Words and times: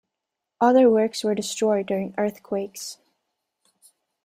Other 0.59 0.89
works 0.89 1.23
were 1.23 1.35
destroyed 1.35 1.85
during 1.85 2.15
earthquakes. 2.17 2.97